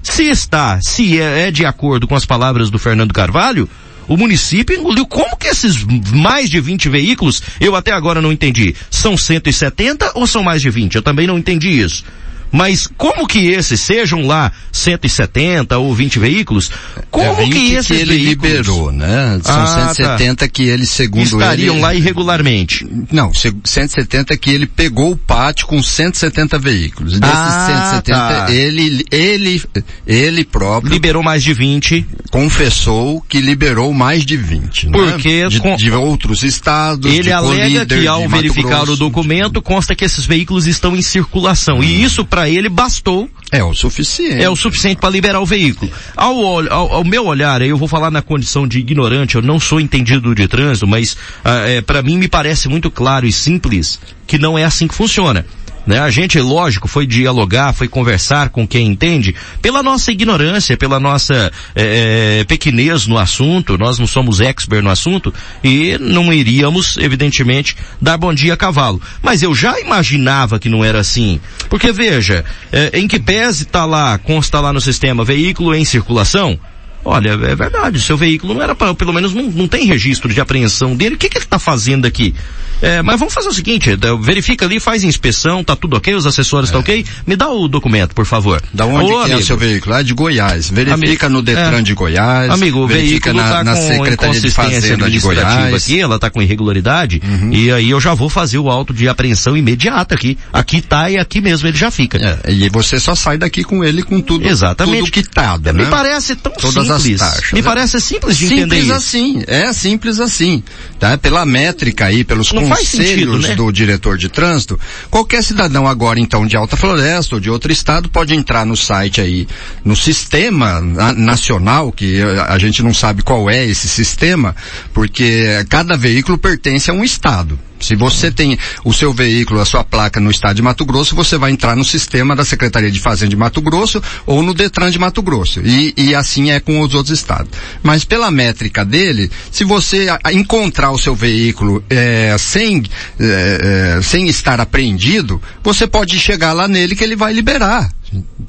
[0.01, 3.69] Se está, se é, é de acordo com as palavras do Fernando Carvalho,
[4.09, 5.05] o município engoliu.
[5.05, 10.27] Como que esses mais de 20 veículos, eu até agora não entendi, são 170 ou
[10.27, 10.95] são mais de 20?
[10.95, 12.03] Eu também não entendi isso.
[12.51, 16.71] Mas como que esses sejam lá 170 ou 20 veículos?
[17.11, 18.51] Como é que esses que ele veículos...
[18.51, 19.39] liberou, né?
[19.43, 21.81] São Ah, 170 que ele, segundo estariam ele...
[21.81, 22.85] lá irregularmente?
[23.11, 27.17] Não, se- 170 que ele pegou o pátio com 170 veículos.
[27.17, 28.51] E desses Ah, 170, tá.
[28.51, 29.61] ele, ele,
[30.07, 32.05] ele próprio Liberou mais de 20.
[32.31, 34.89] confessou que liberou mais de 20.
[34.89, 34.91] né?
[34.97, 38.93] Porque de, com- de outros estados, Ele alega que ao verificar Grosso.
[38.93, 41.83] o documento consta que esses veículos estão em circulação.
[41.83, 44.41] E isso para ele bastou É o suficiente.
[44.41, 45.91] é o suficiente para liberar o veículo.
[46.15, 49.79] Ao, ao, ao meu olhar, eu vou falar na condição de ignorante, eu não sou
[49.79, 54.37] entendido de trânsito, mas ah, é, para mim me parece muito claro e simples que
[54.37, 55.45] não é assim que funciona.
[55.89, 55.99] Né?
[55.99, 61.51] A gente, lógico, foi dialogar, foi conversar com quem entende, pela nossa ignorância, pela nossa
[61.73, 68.17] é, pequenez no assunto, nós não somos expert no assunto, e não iríamos, evidentemente, dar
[68.17, 69.01] bom dia a cavalo.
[69.23, 71.41] Mas eu já imaginava que não era assim.
[71.71, 76.59] Porque veja, é, em que pese está lá, consta lá no sistema, veículo em circulação,
[77.03, 80.39] Olha, é verdade, seu veículo não era para, pelo menos não, não tem registro de
[80.41, 81.15] apreensão dele.
[81.15, 82.35] O que, que ele está fazendo aqui?
[82.81, 86.25] É, mas vamos fazer o seguinte, eh, verifica ali, faz inspeção, tá tudo ok, os
[86.25, 87.05] acessórios tá ok?
[87.27, 88.61] Me dá o documento, por favor.
[88.73, 89.95] Da onde Ô, que é o seu veículo?
[89.95, 90.69] Ah, de Goiás.
[90.69, 91.81] Verifica Amigo, no Detran é.
[91.81, 92.49] de Goiás.
[92.49, 95.73] Amigo, o verifica veículo na, tá na com Secretaria de Fazenda de Goiás.
[95.75, 97.51] aqui, ela tá com irregularidade, Uhum.
[97.51, 100.37] e aí eu já vou fazer o auto de apreensão imediata aqui.
[100.53, 102.17] Aqui tá e aqui mesmo ele já fica.
[102.45, 104.99] É, e você só sai daqui com ele com tudo, Exatamente.
[104.99, 105.89] tudo quitado, Me né?
[105.89, 107.19] parece tão Todas as simples.
[107.19, 107.67] taxas, Me né?
[107.67, 110.63] parece simples de entender Simples assim, é simples assim,
[110.99, 111.17] tá?
[111.17, 113.55] Pela métrica aí, pelos Não conselhos sentido, né?
[113.55, 118.09] do diretor de trânsito, qualquer cidadão agora então de Alta Floresta ou de outro estado
[118.09, 119.47] pode entrar no site aí,
[119.83, 124.55] no sistema na- nacional, que a gente não sabe qual é esse sistema,
[124.93, 127.59] porque cada veículo pertence a um estado.
[127.79, 131.37] Se você tem o seu veículo, a sua placa no estado de Mato Grosso, você
[131.37, 134.99] vai entrar no sistema da Secretaria de Fazenda de Mato Grosso ou no Detran de
[134.99, 135.61] Mato Grosso.
[135.61, 137.51] E, e assim é com os outros estados.
[137.81, 142.83] Mas pela métrica dele, se você encontrar o seu veículo é, sem,
[143.19, 147.89] é, é, sem estar apreendido, você pode chegar lá nele que ele vai liberar.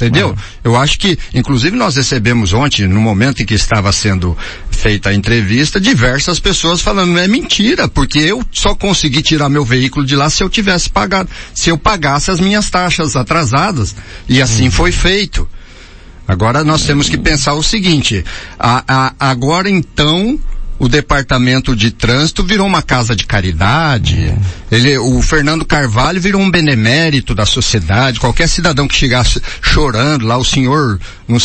[0.00, 0.34] Entendeu?
[0.64, 4.36] Eu acho que, inclusive nós recebemos ontem, no momento em que estava sendo
[4.70, 10.06] feita a entrevista, diversas pessoas falando, é mentira, porque eu só consegui tirar meu veículo
[10.06, 13.94] de lá se eu tivesse pagado, se eu pagasse as minhas taxas atrasadas.
[14.26, 14.70] E assim hum.
[14.70, 15.46] foi feito.
[16.26, 18.24] Agora nós temos que pensar o seguinte,
[18.58, 20.38] a, a, agora então,
[20.80, 24.34] o departamento de trânsito virou uma casa de caridade.
[24.72, 28.18] Ele, o Fernando Carvalho virou um benemérito da sociedade.
[28.18, 30.98] Qualquer cidadão que chegasse chorando lá, o senhor,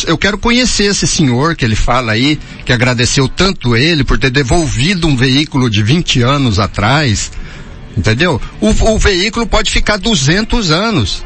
[0.06, 4.30] eu quero conhecer esse senhor que ele fala aí, que agradeceu tanto ele por ter
[4.30, 7.30] devolvido um veículo de 20 anos atrás.
[7.94, 8.40] Entendeu?
[8.58, 11.22] O, o veículo pode ficar 200 anos.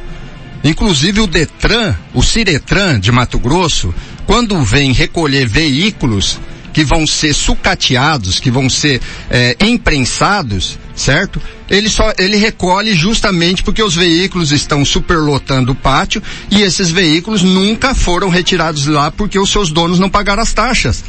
[0.65, 3.95] Inclusive o Detran, o Ciretran de Mato Grosso,
[4.27, 6.41] quando vem recolher veículos,
[6.73, 11.41] que vão ser sucateados, que vão ser é, imprensados, certo?
[11.69, 17.43] Ele só ele recolhe justamente porque os veículos estão superlotando o pátio e esses veículos
[17.43, 21.05] nunca foram retirados lá porque os seus donos não pagaram as taxas.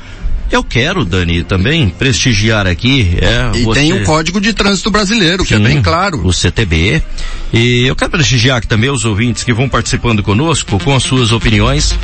[0.52, 3.17] Eu quero, Dani, também prestigiar aqui.
[3.21, 3.80] É, e você...
[3.80, 6.28] tem o Código de Trânsito Brasileiro, Sim, que é bem claro.
[6.28, 7.02] O CTB.
[7.54, 11.32] E eu quero prestigiar aqui também os ouvintes que vão participando conosco com as suas
[11.32, 11.95] opiniões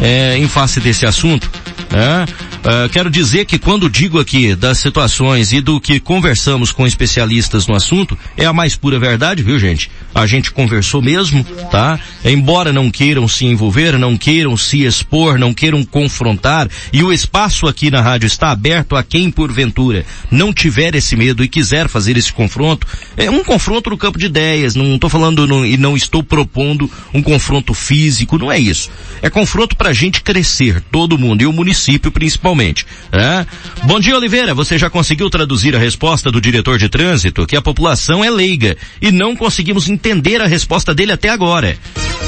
[0.00, 1.50] é, em face desse assunto.
[1.92, 2.26] É,
[2.66, 7.68] Uh, quero dizer que quando digo aqui das situações e do que conversamos com especialistas
[7.68, 9.88] no assunto, é a mais pura verdade, viu gente?
[10.12, 11.96] A gente conversou mesmo, tá?
[12.24, 17.68] Embora não queiram se envolver, não queiram se expor, não queiram confrontar, e o espaço
[17.68, 22.16] aqui na rádio está aberto a quem porventura não tiver esse medo e quiser fazer
[22.16, 22.84] esse confronto,
[23.16, 27.22] é um confronto no campo de ideias, não estou falando e não estou propondo um
[27.22, 28.90] confronto físico, não é isso.
[29.22, 32.86] É confronto para a gente crescer, todo mundo, e o município principalmente principalmente.
[33.12, 33.46] É?
[33.84, 34.54] Bom dia, Oliveira.
[34.54, 38.76] Você já conseguiu traduzir a resposta do diretor de trânsito que a população é leiga
[39.00, 41.76] e não conseguimos entender a resposta dele até agora.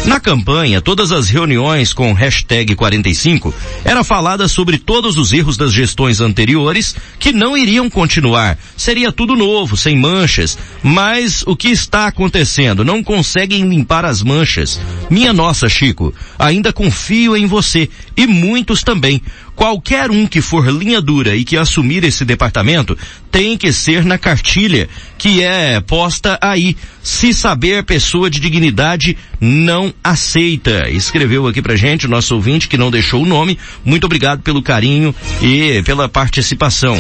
[0.05, 5.73] Na campanha, todas as reuniões com hashtag 45 era falada sobre todos os erros das
[5.73, 8.57] gestões anteriores que não iriam continuar.
[8.77, 10.57] Seria tudo novo, sem manchas.
[10.83, 12.85] Mas o que está acontecendo?
[12.85, 14.81] Não conseguem limpar as manchas.
[15.11, 19.21] Minha nossa, Chico, ainda confio em você e muitos também.
[19.59, 22.97] Qualquer um que for linha dura e que assumir esse departamento
[23.29, 26.77] tem que ser na cartilha que é posta aí.
[27.03, 30.89] Se saber pessoa de dignidade não aceita.
[30.89, 33.59] Escreveu aqui pra gente o nosso ouvinte que não deixou o nome.
[33.85, 36.97] Muito obrigado pelo carinho e pela participação.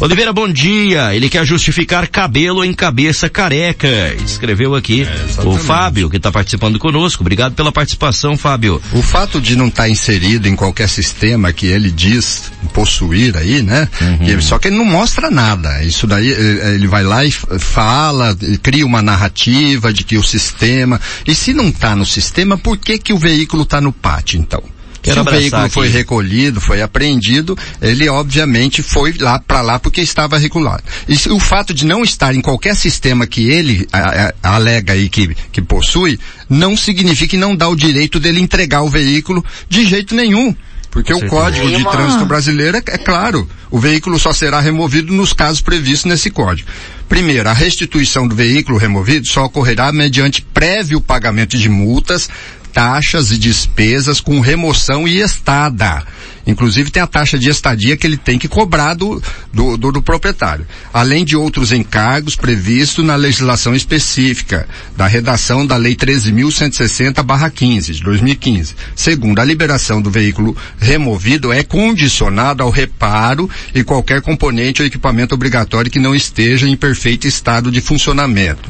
[0.00, 1.14] Oliveira, bom dia.
[1.14, 3.88] Ele quer justificar cabelo em cabeça careca.
[4.24, 7.22] Escreveu aqui é, o Fábio, que está participando conosco.
[7.22, 8.82] Obrigado pela participação, Fábio.
[8.92, 13.62] O fato de não estar tá inserido em qualquer sistema que ele diz possuir aí,
[13.62, 13.88] né?
[14.00, 14.40] Uhum.
[14.42, 15.82] só que ele não mostra nada.
[15.84, 21.00] Isso daí, ele vai lá e fala, cria uma narrativa de que o sistema.
[21.26, 24.73] E se não está no sistema, por que que o veículo está no pátio, então?
[25.04, 25.74] Quero Se o veículo aqui.
[25.74, 30.82] foi recolhido, foi apreendido, ele obviamente foi lá para lá porque estava regulado.
[31.06, 35.10] E o fato de não estar em qualquer sistema que ele a, a, alega aí
[35.10, 39.84] que, que possui, não significa que não dá o direito dele entregar o veículo de
[39.84, 40.56] jeito nenhum.
[40.90, 45.32] Porque o Código de Trânsito Brasileiro é, é, claro, o veículo só será removido nos
[45.32, 46.68] casos previstos nesse código.
[47.08, 52.30] Primeiro, a restituição do veículo removido só ocorrerá mediante prévio pagamento de multas,
[52.74, 56.04] taxas e despesas com remoção e estada.
[56.46, 60.02] Inclusive tem a taxa de estadia que ele tem que cobrar do, do, do, do
[60.02, 60.66] proprietário.
[60.92, 68.74] Além de outros encargos previstos na legislação específica da redação da Lei 13.160-15 de 2015.
[68.94, 75.34] Segundo, a liberação do veículo removido é condicionada ao reparo e qualquer componente ou equipamento
[75.34, 78.68] obrigatório que não esteja em perfeito estado de funcionamento.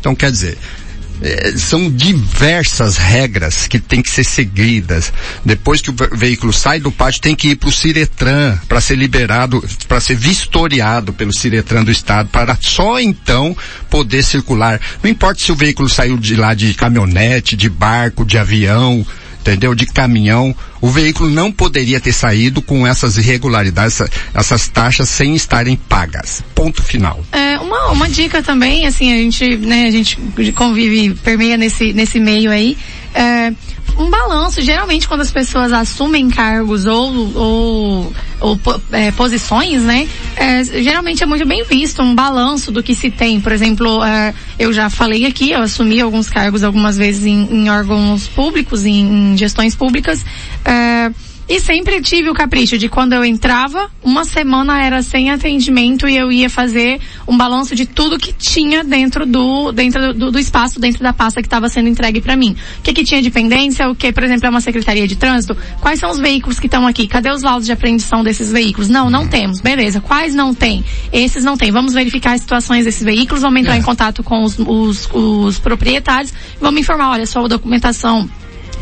[0.00, 0.58] Então quer dizer,
[1.56, 5.12] são diversas regras que têm que ser seguidas.
[5.44, 8.96] Depois que o veículo sai do pátio, tem que ir para o Ciretran para ser
[8.96, 13.56] liberado, para ser vistoriado pelo Ciretran do Estado, para só então
[13.88, 14.80] poder circular.
[15.02, 19.06] Não importa se o veículo saiu de lá de caminhonete, de barco, de avião,
[19.50, 19.74] entendeu?
[19.74, 20.54] De caminhão.
[20.80, 24.00] O veículo não poderia ter saído com essas irregularidades,
[24.34, 26.42] essas taxas sem estarem pagas.
[26.54, 27.24] Ponto final.
[27.32, 30.18] É, uma, uma dica também, assim, a gente, né, a gente
[30.54, 32.76] convive, permeia nesse, nesse meio aí.
[33.16, 33.52] É,
[33.98, 34.60] um balanço.
[34.60, 38.60] Geralmente, quando as pessoas assumem cargos ou, ou, ou
[38.92, 40.06] é, posições, né?
[40.36, 43.40] É, geralmente é muito bem visto um balanço do que se tem.
[43.40, 47.70] Por exemplo, é, eu já falei aqui, eu assumi alguns cargos algumas vezes em, em
[47.70, 50.24] órgãos públicos, em, em gestões públicas.
[51.48, 56.16] E sempre tive o capricho de quando eu entrava, uma semana era sem atendimento e
[56.16, 60.80] eu ia fazer um balanço de tudo que tinha dentro do, dentro do, do espaço,
[60.80, 62.56] dentro da pasta que estava sendo entregue para mim.
[62.80, 65.56] O que que tinha de pendência, o que, por exemplo, é uma secretaria de trânsito,
[65.80, 67.06] quais são os veículos que estão aqui?
[67.06, 68.88] Cadê os laudos de apreensão desses veículos?
[68.88, 69.60] Não, não temos.
[69.60, 70.00] Beleza.
[70.00, 70.84] Quais não tem?
[71.12, 71.70] Esses não tem.
[71.70, 73.78] Vamos verificar as situações desses veículos, vamos entrar é.
[73.78, 78.28] em contato com os, os, os proprietários, vamos informar, olha, sua documentação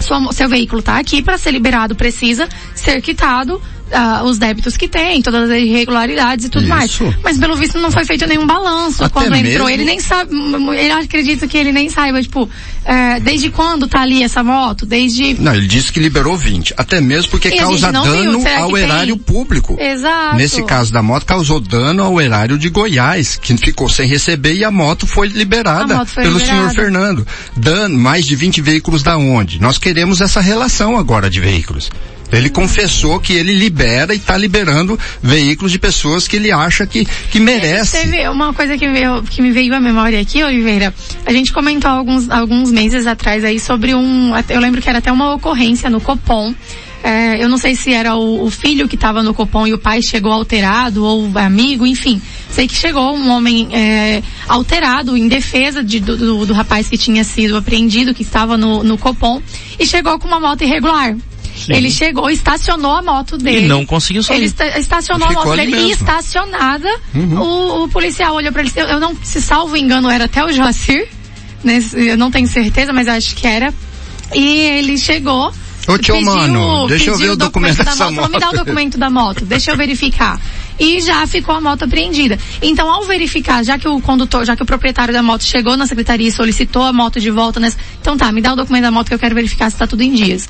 [0.05, 3.61] sua, seu veículo está aqui para ser liberado, precisa ser quitado
[3.91, 6.71] uh, os débitos que tem, todas as irregularidades e tudo Isso.
[6.71, 6.99] mais.
[7.23, 9.05] Mas pelo visto não foi feito nenhum balanço.
[9.05, 10.35] Até quando entrou, ele nem sabe,
[10.77, 12.49] ele acredita que ele nem saiba, tipo,
[12.85, 14.87] é, desde quando tá ali essa moto?
[14.87, 15.35] Desde.
[15.41, 16.75] Não, ele disse que liberou 20.
[16.77, 19.25] Até mesmo porque e causa dano ao erário tem?
[19.25, 19.77] público.
[19.81, 20.37] Exato.
[20.37, 24.65] Nesse caso da moto, causou dano ao erário de Goiás, que ficou sem receber e
[24.65, 26.71] a moto foi liberada moto foi pelo liberada.
[26.71, 27.27] senhor Fernando.
[27.57, 29.61] Dano, mais de 20 veículos da onde?
[29.61, 31.91] Nós queremos essa relação agora de veículos.
[32.37, 37.05] Ele confessou que ele libera e está liberando veículos de pessoas que ele acha que,
[37.05, 37.99] que merece.
[37.99, 40.93] Teve uma coisa que, veio, que me veio à memória aqui, Oliveira.
[41.25, 45.11] A gente comentou alguns, alguns meses atrás aí sobre um, eu lembro que era até
[45.13, 46.55] uma ocorrência no Copom,
[47.05, 49.79] é, eu não sei se era o, o filho que estava no Copom e o
[49.79, 52.21] pai chegou alterado ou amigo, enfim.
[52.49, 56.97] Sei que chegou um homem é, alterado em defesa de, do, do, do, rapaz que
[56.97, 59.43] tinha sido apreendido, que estava no, no Copom,
[59.79, 61.15] e chegou com uma moto irregular.
[61.55, 61.73] Sim.
[61.73, 63.67] Ele chegou, estacionou a moto dele.
[63.67, 64.39] E não conseguiu sair.
[64.39, 65.89] Ele esta, estacionou a moto dele mesmo.
[65.89, 67.41] e estacionada, uhum.
[67.41, 71.09] o, o, policial olhou para ele, eu não, se salvo engano, era até o Joacir,
[71.63, 71.83] né?
[71.93, 73.73] Eu não tenho certeza, mas acho que era.
[74.35, 75.53] E ele chegou,
[75.87, 78.15] Ô tio pediu, mano, deixa eu ver o documento, documento da moto.
[78.15, 78.33] moto.
[78.33, 80.41] Me dá o documento da moto, deixa eu verificar.
[80.79, 82.39] E já ficou a moto apreendida.
[82.61, 85.87] Então, ao verificar, já que o condutor, já que o proprietário da moto chegou na
[85.87, 87.73] secretaria e solicitou a moto de volta, né?
[88.01, 90.03] Então tá, me dá o documento da moto que eu quero verificar se está tudo
[90.03, 90.49] em dias.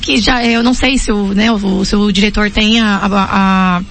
[0.00, 3.78] Que já, eu não sei se o, né, o, se o diretor tem a, a,
[3.78, 3.82] a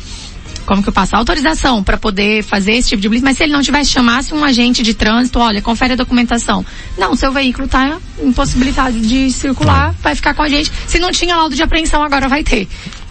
[0.68, 1.16] como que eu passo?
[1.16, 4.44] Autorização para poder fazer esse tipo de blitz, mas se ele não tivesse chamasse um
[4.44, 6.64] agente de trânsito, olha, confere a documentação.
[6.98, 10.70] Não, seu veículo está impossibilitado de circular, vai ficar com a gente.
[10.86, 12.68] Se não tinha laudo de apreensão, agora vai ter.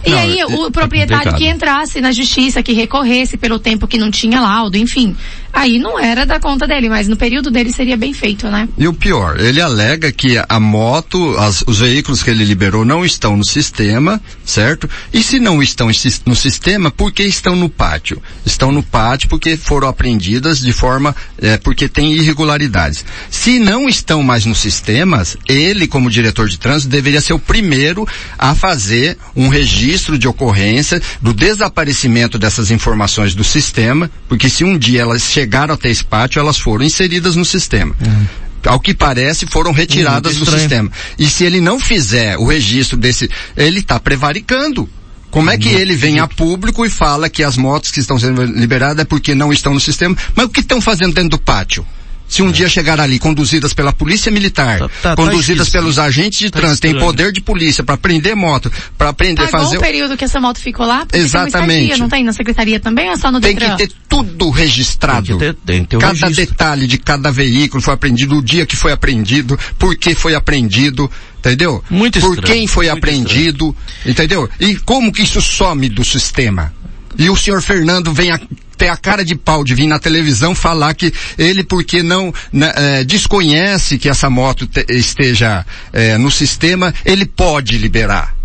[0.07, 3.87] E não, aí, é, o proprietário é que entrasse na justiça, que recorresse pelo tempo
[3.87, 5.15] que não tinha laudo, enfim,
[5.51, 8.69] aí não era da conta dele, mas no período dele seria bem feito, né?
[8.77, 13.03] E o pior, ele alega que a moto, as, os veículos que ele liberou não
[13.03, 14.89] estão no sistema, certo?
[15.11, 15.89] E se não estão
[16.25, 18.21] no sistema, por que estão no pátio?
[18.45, 23.03] Estão no pátio porque foram apreendidas de forma, é, porque tem irregularidades.
[23.29, 28.07] Se não estão mais nos sistemas, ele, como diretor de trânsito, deveria ser o primeiro
[28.37, 34.77] a fazer um registro de ocorrência do desaparecimento dessas informações do sistema, porque se um
[34.77, 37.95] dia elas chegaram até esse pátio, elas foram inseridas no sistema.
[37.99, 40.91] Uhum ao que parece, foram retiradas do sistema.
[41.17, 44.89] E se ele não fizer o registro desse, ele está prevaricando.
[45.31, 48.43] Como é que ele vem a público e fala que as motos que estão sendo
[48.43, 50.15] liberadas é porque não estão no sistema?
[50.35, 51.85] Mas o que estão fazendo dentro do pátio?
[52.27, 55.97] Se um dia chegar ali conduzidas pela polícia militar, tá, tá, tá conduzidas tá pelos
[55.97, 59.77] agentes de tá trânsito, tem poder de polícia para prender moto, para prender Pagou fazer
[59.77, 61.07] o período que essa moto ficou lá?
[61.13, 61.89] Exatamente.
[61.89, 65.25] Tem não tem na secretaria também ou é só no Tem que ter tudo registrado.
[65.25, 66.45] Tem que ter, tem que ter cada registro.
[66.45, 71.09] detalhe de cada veículo foi apreendido, o dia que foi apreendido, por que foi apreendido,
[71.39, 71.83] entendeu?
[71.89, 73.75] Muito Por quem foi apreendido,
[74.05, 74.49] entendeu?
[74.59, 76.73] E como que isso some do sistema?
[77.17, 78.39] E o senhor Fernando vem a,
[78.77, 82.71] ter a cara de pau de vir na televisão falar que ele, porque não né,
[82.75, 88.35] é, desconhece que essa moto te, esteja é, no sistema, ele pode liberar.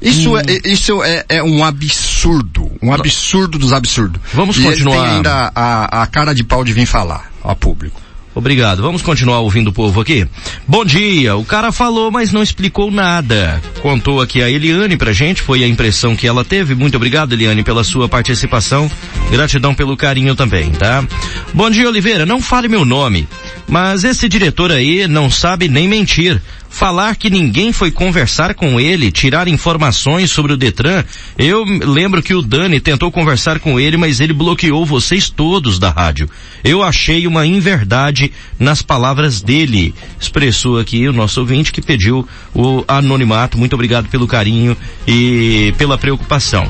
[0.00, 0.38] Isso, hum.
[0.38, 4.20] é, isso é, é, um absurdo, um absurdo dos absurdos.
[4.34, 4.96] Vamos e continuar.
[4.96, 8.00] Ele tem ainda a, a cara de pau de vir falar ao público.
[8.34, 8.82] Obrigado.
[8.82, 10.26] Vamos continuar ouvindo o povo aqui?
[10.66, 11.36] Bom dia.
[11.36, 13.60] O cara falou, mas não explicou nada.
[13.80, 16.74] Contou aqui a Eliane pra gente, foi a impressão que ela teve.
[16.74, 18.90] Muito obrigado, Eliane, pela sua participação.
[19.30, 21.04] Gratidão pelo carinho também, tá?
[21.52, 22.24] Bom dia, Oliveira.
[22.24, 23.28] Não fale meu nome,
[23.68, 26.40] mas esse diretor aí não sabe nem mentir
[26.72, 31.04] falar que ninguém foi conversar com ele, tirar informações sobre o Detran.
[31.38, 35.90] Eu lembro que o Dani tentou conversar com ele, mas ele bloqueou vocês todos da
[35.90, 36.28] rádio.
[36.64, 39.94] Eu achei uma inverdade nas palavras dele.
[40.18, 43.58] Expressou aqui o nosso ouvinte que pediu o anonimato.
[43.58, 46.66] Muito obrigado pelo carinho e pela preocupação.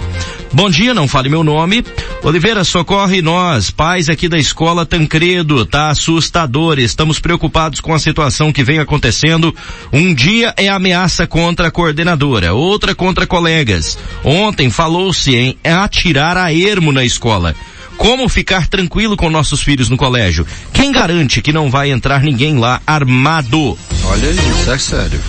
[0.55, 1.83] Bom dia, não fale meu nome.
[2.23, 6.79] Oliveira, socorre nós, pais aqui da escola Tancredo, tá assustador.
[6.79, 9.55] Estamos preocupados com a situação que vem acontecendo.
[9.91, 13.99] Um dia é ameaça contra a coordenadora, outra contra colegas.
[14.23, 17.55] Ontem falou-se em atirar a ermo na escola.
[17.97, 20.47] Como ficar tranquilo com nossos filhos no colégio?
[20.73, 23.79] Quem garante que não vai entrar ninguém lá armado?
[24.05, 25.21] Olha isso, é sério.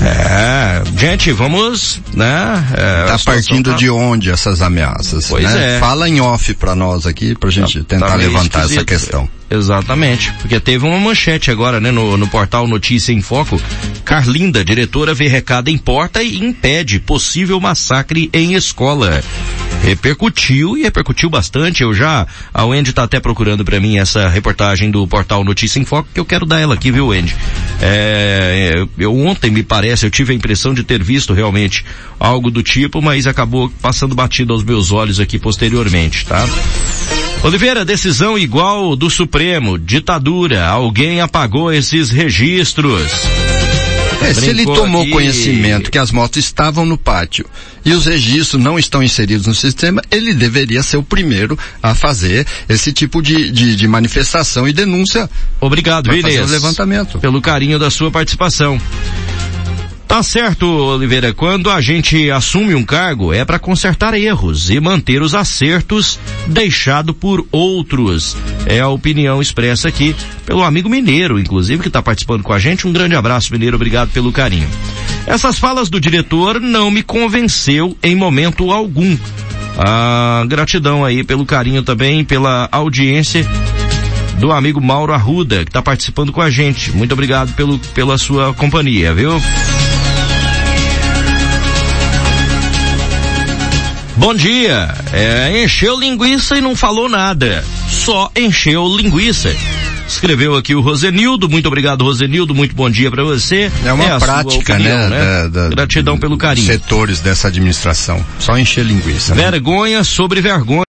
[0.00, 2.64] É, gente, vamos, né?
[2.72, 3.76] É, tá partindo tá...
[3.76, 5.26] de onde essas ameaças?
[5.28, 5.76] Pois né?
[5.76, 5.80] é.
[5.80, 8.78] Fala em off para nós aqui, pra gente tá, tentar tá levantar esquisito.
[8.78, 9.28] essa questão.
[9.50, 13.60] Exatamente, porque teve uma manchete agora, né, no, no portal Notícia em Foco.
[14.04, 19.22] Carlinda, diretora, vê recado em porta e impede possível massacre em escola.
[19.82, 21.82] Repercutiu e repercutiu bastante.
[21.82, 25.84] Eu já, a Wendy tá até procurando para mim essa reportagem do portal Notícia em
[25.84, 27.34] Foco, que eu quero dar ela aqui, viu, Wendy?
[27.80, 31.84] É, eu ontem, me parece, eu tive a impressão de ter visto realmente
[32.18, 36.46] algo do tipo, mas acabou passando batido aos meus olhos aqui posteriormente, tá?
[37.42, 43.47] Oliveira, decisão igual do Supremo, ditadura, alguém apagou esses registros.
[44.20, 45.10] É, se ele tomou aqui...
[45.10, 47.46] conhecimento que as motos estavam no pátio
[47.84, 52.46] e os registros não estão inseridos no sistema, ele deveria ser o primeiro a fazer
[52.68, 55.30] esse tipo de, de, de manifestação e denúncia.
[55.60, 57.18] Obrigado, Inês, levantamento.
[57.18, 58.80] pelo carinho da sua participação.
[60.08, 61.34] Tá certo, Oliveira.
[61.34, 67.12] Quando a gente assume um cargo é para consertar erros e manter os acertos deixado
[67.12, 68.34] por outros.
[68.64, 72.88] É a opinião expressa aqui pelo amigo Mineiro, inclusive, que está participando com a gente.
[72.88, 73.76] Um grande abraço, Mineiro.
[73.76, 74.66] Obrigado pelo carinho.
[75.26, 79.14] Essas falas do diretor não me convenceu em momento algum.
[79.76, 83.46] Ah, gratidão aí pelo carinho também, pela audiência
[84.38, 86.92] do amigo Mauro Arruda, que está participando com a gente.
[86.92, 89.32] Muito obrigado pelo, pela sua companhia, viu?
[94.18, 94.92] Bom dia.
[95.12, 97.64] É, encheu linguiça e não falou nada.
[97.88, 99.54] Só encheu linguiça.
[100.08, 103.70] Escreveu aqui o Rosenildo, muito obrigado Rosenildo, muito bom dia para você.
[103.84, 105.18] É uma é prática, opinião, né?
[105.18, 105.48] né?
[105.48, 106.66] Da, da, Gratidão pelo carinho.
[106.66, 108.24] Setores dessa administração.
[108.40, 109.36] Só encher linguiça.
[109.36, 109.50] Né?
[109.50, 110.04] Vergonha né?
[110.04, 110.87] sobre vergonha.